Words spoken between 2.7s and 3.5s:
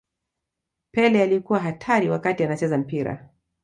mpira